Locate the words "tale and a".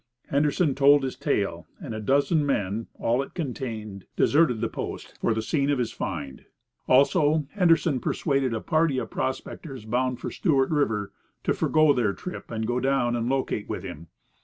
1.15-1.99